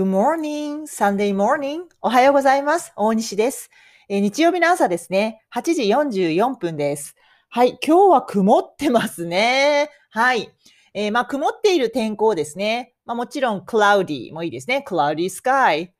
[0.00, 1.82] Good morning, Sunday morning.
[2.00, 2.90] おはようございます。
[2.96, 3.68] 大西です。
[4.08, 5.42] えー日曜日の朝ですね。
[5.54, 5.82] 8時
[6.32, 7.14] 44分です。
[7.50, 7.78] はい。
[7.86, 9.90] 今日は曇ってますね。
[10.08, 10.48] はい。
[10.94, 12.94] えーまあ、曇っている天候ですね。
[13.04, 14.82] まあ、もちろん cloudy もいいですね。
[14.88, 15.90] cloudy sky。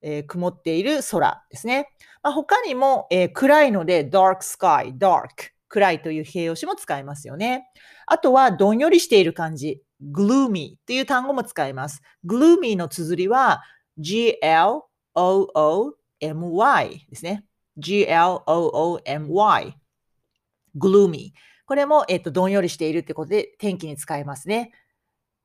[0.00, 1.90] えー曇っている空ですね。
[2.22, 5.50] まあ、他にも、えー暗いので dark sky, dark。
[5.68, 7.66] 暗いという形容詞も使えますよね。
[8.06, 9.82] あとは、どんよりしている感じ。
[10.10, 12.02] Gloomy という単語も使います。
[12.26, 13.62] gloomy の綴りは
[13.98, 14.86] g-l-o-o-m-y
[17.10, 17.44] ですね。
[17.76, 19.76] g-l-o-o-m-y
[20.76, 21.32] gloomy
[21.64, 24.72] これも、えっと、どんよりしているってことで天気に使えますね。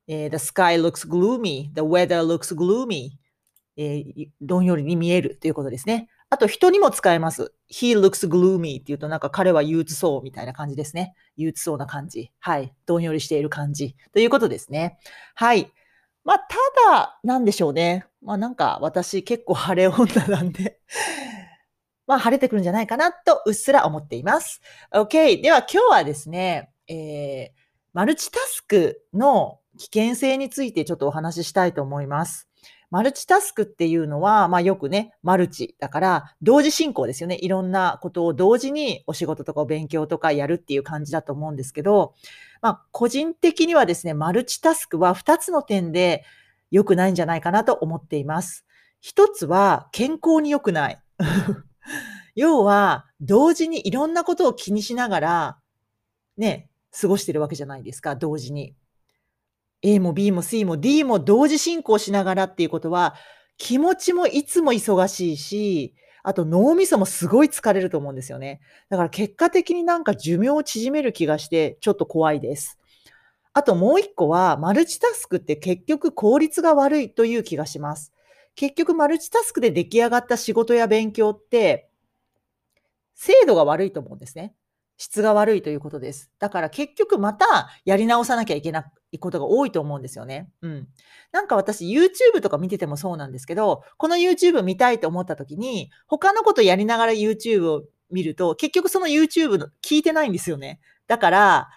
[0.08, 3.10] えー the sky looks gloomy, the weather looks gloomy、
[3.76, 6.08] えーどんよりに見えるということですね。
[6.30, 7.54] あと、人にも使えます。
[7.72, 11.14] he looks gloomy っていうと、なんか彼は憂鬱そうみたいな感じですね。
[11.36, 12.30] 憂鬱そうな感じ。
[12.38, 12.74] はい。
[12.84, 13.96] どんよりしている感じ。
[14.12, 14.98] ということですね。
[15.34, 15.72] はい。
[16.24, 16.56] まあ、た
[16.90, 18.04] だ、なんでしょうね。
[18.20, 20.80] まあ、なんか、私結構晴れ女なんで、
[22.06, 24.60] まあ、晴れてくるんじゃないかなと、うっすら思っています。
[24.92, 25.40] OK。
[25.40, 27.58] では、今日はですね、えー、
[27.94, 32.47] マルチタスクの危険性についてちょっとお話ししたいと思います。
[32.90, 37.36] マルチタスクっていうのは、まあよくね、マルチだから、同時進行ですよね。
[37.40, 42.14] いろんなことを同時にお仕事とかお勉強とかやるっていう感じだと思うんですけど、
[42.62, 46.24] まあ個人的にはですね、マルチタスクは2つの点で
[46.70, 48.64] 良くないんじゃないかなと思っています。
[49.00, 51.02] 一つは健康に良くない。
[52.34, 55.58] 要は、同時にいろんなことを気にしながら、
[56.36, 58.74] ね、過ごしてるわけじゃないですか、同時に。
[59.82, 63.14] A も B も C も D も同時進行しながらっていうことは、
[63.56, 68.60] 気持ちもいつも忙しいし、あと脳みそもすごい疲れると思うんですよね。
[68.88, 72.78] だから結果的になんか寿命を縮める気がして、ちょっと怖いです。
[73.52, 78.12] あともう一個は、マルチタスクって結局効率が悪いという気がします。
[78.54, 81.88] 結局マルチタスクで出来上がった仕事や勉強って、
[83.14, 84.54] 精度が悪いと思うんですね。
[84.98, 86.30] 質が悪いということです。
[86.38, 90.50] だから結局またやり直さなきゃいけないことが多いと思うんですよね。
[90.60, 90.88] うん。
[91.32, 100.80] なんか私 YouTube とか見ててもそうなんですけど、この YouTube 見たいと思った時に、他のことやりながら YouTube を見ると、結局その YouTube の聞いてないんですよね。
[101.06, 101.68] だから、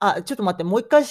[0.00, 1.04] あ、ちょっと待って、もう一回、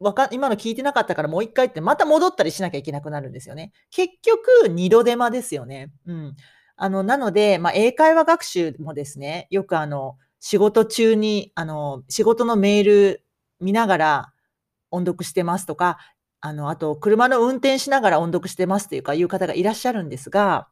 [0.00, 3.72] わか、今の聞いてなかったからもう一回ってまた戻ったりしなきゃいけなくなるんですよね。
[3.90, 5.92] 結局、二度手間ですよね。
[6.06, 6.36] うん。
[6.76, 13.24] あの、なので、まあ、英会話学習もですね、よくあの、仕事中に、あの、仕事のメール
[13.60, 14.32] 見ながら
[14.90, 15.98] 音読してますとか、
[16.40, 20.68] あの、あと、車の運転しながら音読してますっていうか、いう方がいらっしゃるんですが、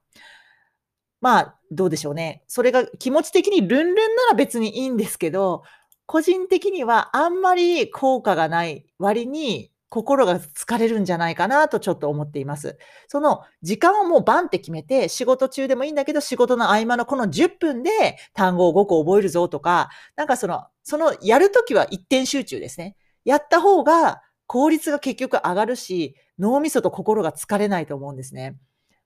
[1.20, 2.42] まあ、どうでしょうね。
[2.48, 5.62] それが気持ち的にルンルンなら別にいいんですけど、
[6.04, 12.78] 個人的にはあんまり効果がない割に心が疲れるんじゃないかなとちょっと思っています。
[13.08, 17.90] その時間をもうバンって決めて仕事中でもいいんだけど仕事の合間のこの10分で
[18.32, 22.96] 単語を5個覚えるぞとか、なんかその、そのやるときは一点集中ですね。
[23.24, 28.56] やった方が効率が結局上がるし、脳みそと心が疲れないと思うんですね。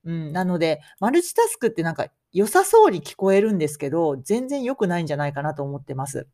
[0.04, 0.32] うん。
[0.32, 6.26] なので、マルチタスクってなんか良さそうに聞こえるんですけど、全然良くないんじゃないかなと思ってます。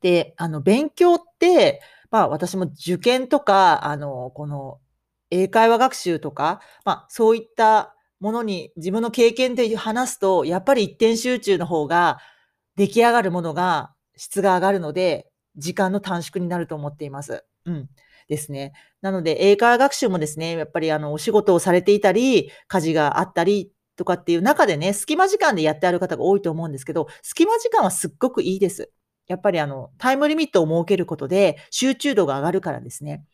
[0.00, 1.82] で、あの、勉強って、
[2.14, 4.78] まあ私も受験とか、あの、この
[5.32, 12.20] 英会話学習とか、まあそういったものに自分の経験で話すと、やっぱり一点集中の方が
[12.76, 15.26] 出来上がるものが質が上がるので、
[15.56, 17.44] 時間の短縮になると思っています。
[17.64, 17.88] うん。
[18.28, 18.74] ですね。
[19.00, 28.92] なので、英会話学習もですね、やっぱりあの、お仕事をされていたり、家事があったりとかっていう中でね、隙間時間でやってある方が多いと思うんですけど、隙間時間はすっごくいいです。
[29.26, 33.24] やっぱりあの、タイムリミットを設けることで集中度が上がるからですね。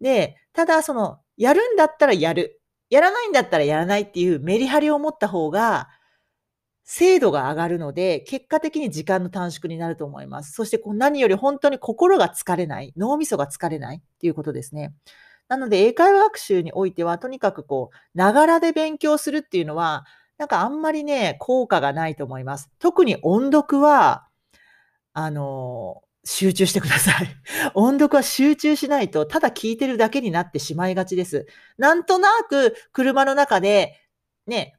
[0.00, 2.60] で、ただその、やるんだったらやる。
[2.90, 5.88] やらないんだったらやらないっていうメリハリを持った方が、
[6.84, 10.52] 精度が上がるので、結果的に時間の短縮になると思います。
[10.52, 14.92] そしてこう何より本当に心が疲れない、脳みそが疲れないっていうことですね。
[15.46, 20.04] なので、英会話学習においては、とにかくこう、ながらで勉強するっていうのは、
[20.36, 22.70] なんかあんまりね、効果がないと思います。
[22.80, 24.26] 特に音読は、
[25.12, 27.28] あの、集中してください。
[27.74, 31.46] 音読は集中しないと、ただ聞いてるだけになってしまいがちです。
[31.78, 33.96] なんとなく車の中で、
[34.46, 34.76] ね、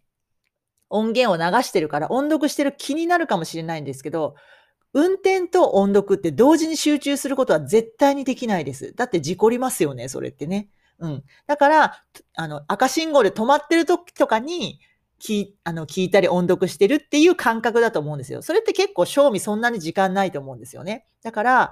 [0.89, 4.35] 音源を流してるから音読してる気になるかもしれないんですけど、
[4.93, 8.93] 運転と音読って同時に集中することは絶対にできないです。
[8.93, 10.69] だって事故りますよね、それってね。
[10.99, 11.23] うん。
[11.47, 12.03] だから、
[12.35, 14.79] あの、赤信号で止まってる時とかに、
[15.21, 18.41] 聞あの聞いたり音読してるっていう感覚だと思うんですよ。
[18.41, 21.05] それって結構賞味そんなに時間ないと思うんですよね。
[21.23, 21.71] だから、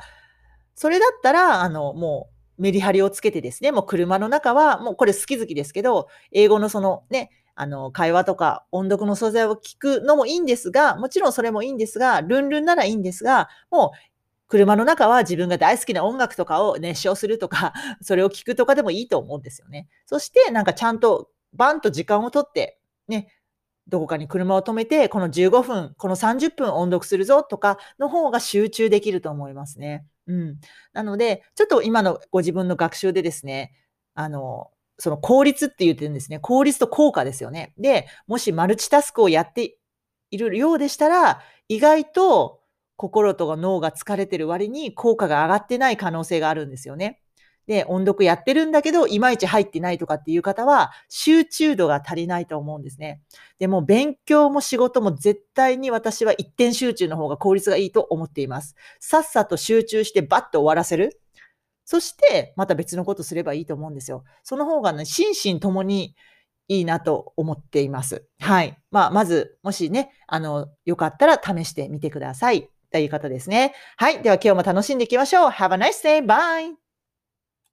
[0.76, 14.10] それだったら、あの、もうメリハリをつけてですね、もう車の中は、もうこれ好き好きですけど、英語のそのね、あの、会話とか音読の素材を聞くのもいいんですが、もちろんそれもいいんですが、ルンルンならいいんですが、もう
[14.48, 19.88] 車の中は自分が大好きな音楽とかを熱唱するとか、 それを聞くとかでもいいと思うんですよね。
[20.06, 23.28] そしてなんかちゃんとバンと時間をとって、ね、
[23.90, 30.06] どこかに車を止めて、この15分、この30分音読するぞとかの方が集中できると思いますね。
[30.28, 30.60] うん。
[30.94, 33.74] なので、ちょっと今のご自分の学習でですね、
[34.14, 34.70] あの、
[35.00, 36.40] その効率って言ってるんですね。
[36.40, 37.74] 効率と効果ですよね。
[37.78, 39.78] で、もしマルチタスクをやって
[40.30, 42.62] いるようでしたら、意外と
[42.96, 47.22] 心とか脳が疲れてる割に効果が上がってない可能性があるんですよね。
[47.70, 53.22] で、音読やってるんだけど、いまいち入ってないとかっていう方は、集中度が足りないと思うんですね。
[53.60, 58.76] でも、勉強も仕事も絶対に私は一点集中の方が効率がいいと思っています。
[59.00, 61.22] さっさと集中してバッと終わらせる。
[61.86, 64.24] そして、また別のことすればいいと思うんですよ。
[64.42, 66.16] その方がね、心身ともに
[66.68, 68.26] いいなと思っています。
[68.40, 68.80] はい。
[68.90, 72.68] まあ、まず、もしね、あの、よかったら試してみてください。
[72.92, 73.76] ということですね。
[73.98, 74.24] はい。
[74.24, 75.50] では今日も楽しんでいきましょう。
[75.52, 76.26] Have a nice day.
[76.26, 76.89] Bye!